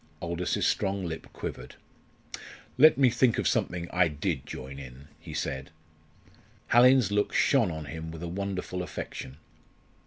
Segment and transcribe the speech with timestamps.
[0.19, 1.75] Aldous's strong lip quivered.
[2.79, 5.69] "Let me think of something I did join in," he said.
[6.69, 9.37] Hallin's look shone on him with a wonderful affection.